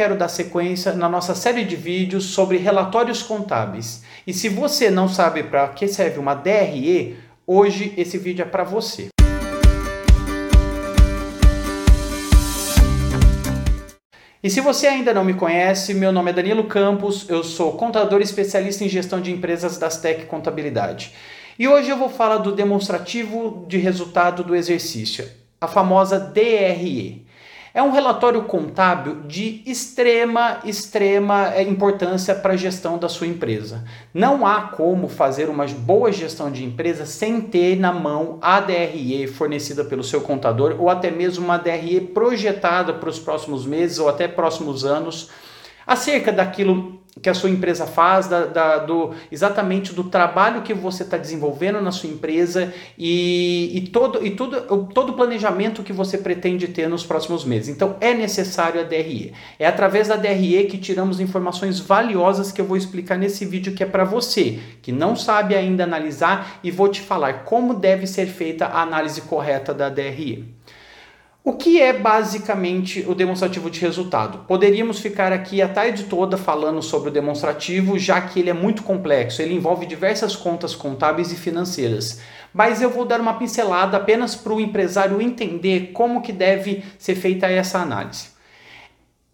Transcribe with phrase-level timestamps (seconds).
[0.00, 4.02] quero dar sequência na nossa série de vídeos sobre relatórios contábeis.
[4.26, 8.64] E se você não sabe para que serve uma DRE, hoje esse vídeo é para
[8.64, 9.08] você.
[14.42, 18.22] E se você ainda não me conhece, meu nome é Danilo Campos, eu sou contador
[18.22, 21.12] especialista em gestão de empresas das Tech Contabilidade.
[21.58, 25.28] E hoje eu vou falar do demonstrativo de resultado do exercício,
[25.60, 27.26] a famosa DRE.
[27.72, 33.84] É um relatório contábil de extrema, extrema eh, importância para a gestão da sua empresa.
[34.12, 39.28] Não há como fazer uma boa gestão de empresa sem ter na mão a DRE
[39.28, 44.08] fornecida pelo seu contador ou até mesmo uma DRE projetada para os próximos meses ou
[44.08, 45.30] até próximos anos
[45.90, 51.02] acerca daquilo que a sua empresa faz, da, da, do, exatamente do trabalho que você
[51.02, 56.16] está desenvolvendo na sua empresa e, e, todo, e tudo, todo o planejamento que você
[56.16, 57.68] pretende ter nos próximos meses.
[57.68, 59.32] Então é necessário a DRE.
[59.58, 63.82] É através da DRE que tiramos informações valiosas que eu vou explicar nesse vídeo que
[63.82, 68.26] é para você, que não sabe ainda analisar e vou te falar como deve ser
[68.26, 70.60] feita a análise correta da DRE.
[71.42, 74.44] O que é basicamente o demonstrativo de resultado?
[74.46, 78.82] Poderíamos ficar aqui a tarde toda falando sobre o demonstrativo, já que ele é muito
[78.82, 82.20] complexo, ele envolve diversas contas contábeis e financeiras.
[82.52, 87.14] Mas eu vou dar uma pincelada apenas para o empresário entender como que deve ser
[87.14, 88.28] feita essa análise.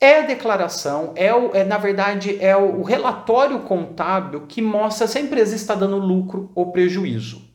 [0.00, 5.18] É a declaração, é, o, é na verdade é o relatório contábil que mostra se
[5.18, 7.51] a empresa está dando lucro ou prejuízo.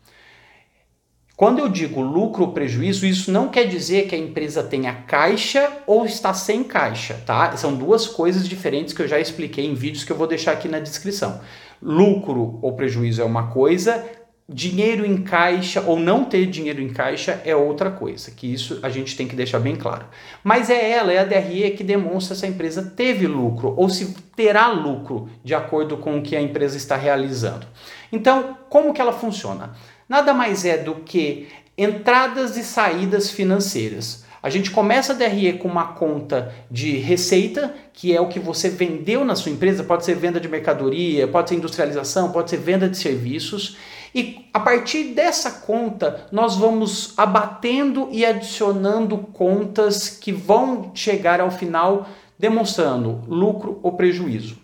[1.38, 5.72] Quando eu digo lucro ou prejuízo, isso não quer dizer que a empresa tenha caixa
[5.86, 7.56] ou está sem caixa, tá?
[7.56, 10.68] São duas coisas diferentes que eu já expliquei em vídeos que eu vou deixar aqui
[10.68, 11.40] na descrição.
[11.80, 14.04] Lucro ou prejuízo é uma coisa,
[14.50, 18.90] dinheiro em caixa ou não ter dinheiro em caixa é outra coisa, que isso a
[18.90, 20.08] gente tem que deixar bem claro.
[20.44, 24.12] Mas é ela, é a DRE que demonstra se a empresa teve lucro ou se
[24.36, 27.68] terá lucro de acordo com o que a empresa está realizando.
[28.12, 29.76] Então, como que ela funciona?
[30.08, 31.48] Nada mais é do que
[31.78, 34.26] entradas e saídas financeiras.
[34.42, 38.70] A gente começa a DRE com uma conta de receita, que é o que você
[38.70, 42.88] vendeu na sua empresa, pode ser venda de mercadoria, pode ser industrialização, pode ser venda
[42.88, 43.78] de serviços.
[44.16, 51.52] E a partir dessa conta, nós vamos abatendo e adicionando contas que vão chegar ao
[51.52, 52.08] final
[52.40, 54.58] demonstrando lucro ou prejuízo.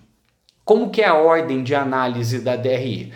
[0.63, 3.11] Como que é a ordem de análise da DRE?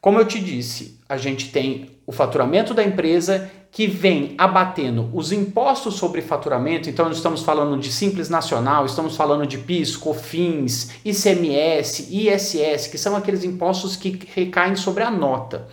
[0.00, 5.32] Como eu te disse, a gente tem o faturamento da empresa que vem abatendo os
[5.32, 10.92] impostos sobre faturamento, então nós estamos falando de Simples Nacional, estamos falando de PIS, COFINS,
[11.04, 15.66] ICMS, ISS, que são aqueles impostos que recaem sobre a nota.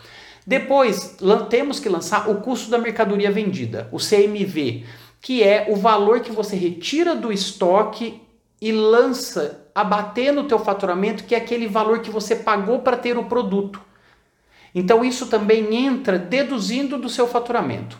[0.45, 1.15] Depois,
[1.51, 4.85] temos que lançar o custo da mercadoria vendida, o CMV,
[5.21, 8.19] que é o valor que você retira do estoque
[8.59, 13.19] e lança abater no teu faturamento, que é aquele valor que você pagou para ter
[13.19, 13.85] o produto.
[14.77, 17.97] Então isso também entra deduzindo do seu faturamento.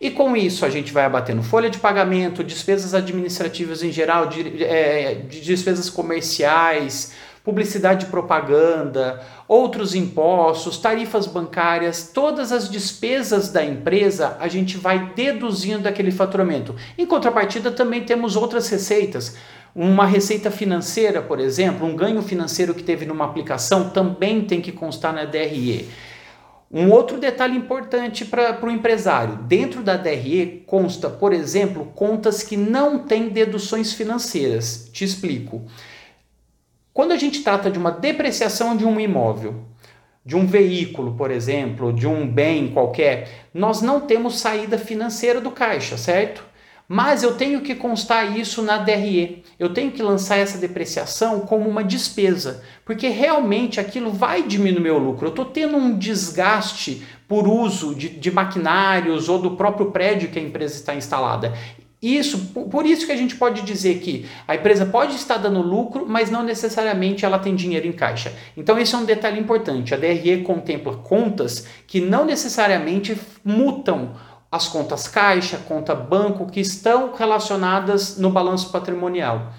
[0.00, 4.62] E com isso a gente vai abatendo folha de pagamento, despesas administrativas em geral, de,
[4.62, 13.64] é, de despesas comerciais, publicidade e propaganda, outros impostos, tarifas bancárias, todas as despesas da
[13.64, 16.76] empresa a gente vai deduzindo daquele faturamento.
[16.96, 19.36] Em contrapartida, também temos outras receitas.
[19.74, 24.70] Uma receita financeira, por exemplo, um ganho financeiro que teve numa aplicação também tem que
[24.70, 25.88] constar na DRE.
[26.72, 32.56] Um outro detalhe importante para o empresário: dentro da DRE consta, por exemplo, contas que
[32.56, 34.88] não têm deduções financeiras.
[34.92, 35.66] Te explico.
[36.92, 39.64] Quando a gente trata de uma depreciação de um imóvel,
[40.24, 45.50] de um veículo, por exemplo, de um bem qualquer, nós não temos saída financeira do
[45.50, 46.49] caixa, certo?
[46.92, 49.44] Mas eu tenho que constar isso na DRE.
[49.56, 54.98] Eu tenho que lançar essa depreciação como uma despesa, porque realmente aquilo vai diminuir meu
[54.98, 55.26] lucro.
[55.26, 60.38] Eu estou tendo um desgaste por uso de, de maquinários ou do próprio prédio que
[60.40, 61.54] a empresa está instalada.
[62.02, 66.06] Isso, por isso que a gente pode dizer que a empresa pode estar dando lucro,
[66.08, 68.32] mas não necessariamente ela tem dinheiro em caixa.
[68.56, 69.94] Então esse é um detalhe importante.
[69.94, 74.16] A DRE contempla contas que não necessariamente mutam
[74.50, 79.52] as contas caixa, conta banco, que estão relacionadas no balanço patrimonial.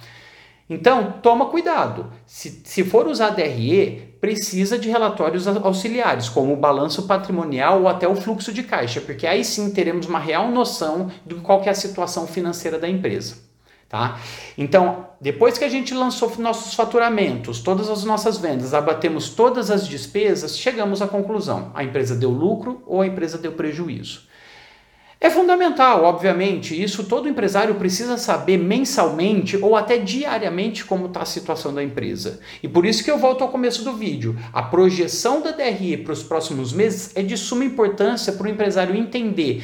[0.70, 2.12] Então, toma cuidado.
[2.26, 8.08] Se, se for usar DRE, precisa de relatórios auxiliares, como o balanço patrimonial ou até
[8.08, 11.74] o fluxo de caixa, porque aí sim teremos uma real noção de qual é a
[11.74, 13.50] situação financeira da empresa.
[13.90, 14.18] Tá?
[14.58, 19.86] Então, depois que a gente lançou nossos faturamentos, todas as nossas vendas, abatemos todas as
[19.86, 24.31] despesas, chegamos à conclusão: a empresa deu lucro ou a empresa deu prejuízo.
[25.24, 31.26] É fundamental, obviamente, isso todo empresário precisa saber mensalmente ou até diariamente como está a
[31.26, 32.40] situação da empresa.
[32.64, 34.36] E por isso que eu volto ao começo do vídeo.
[34.52, 38.96] A projeção da DRE para os próximos meses é de suma importância para o empresário
[38.96, 39.64] entender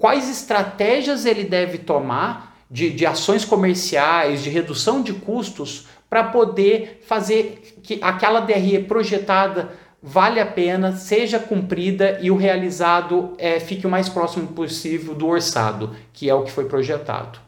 [0.00, 7.02] quais estratégias ele deve tomar de, de ações comerciais, de redução de custos, para poder
[7.06, 9.70] fazer que aquela DRE projetada
[10.06, 15.26] vale a pena, seja cumprida e o realizado é, fique o mais próximo possível do
[15.26, 17.38] orçado, que é o que foi projetado.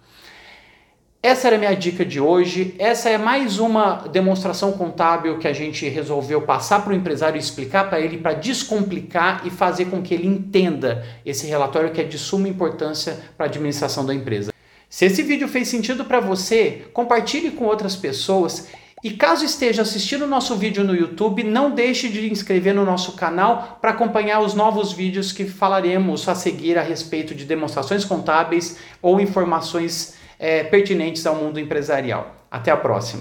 [1.22, 2.74] Essa era a minha dica de hoje.
[2.78, 7.90] Essa é mais uma demonstração contábil que a gente resolveu passar para o empresário explicar
[7.90, 12.16] para ele, para descomplicar e fazer com que ele entenda esse relatório que é de
[12.16, 14.50] suma importância para a administração da empresa.
[14.88, 18.68] Se esse vídeo fez sentido para você, compartilhe com outras pessoas
[19.06, 23.12] e caso esteja assistindo o nosso vídeo no YouTube, não deixe de inscrever no nosso
[23.12, 28.78] canal para acompanhar os novos vídeos que falaremos a seguir a respeito de demonstrações contábeis
[29.00, 32.34] ou informações é, pertinentes ao mundo empresarial.
[32.50, 33.20] Até a próxima!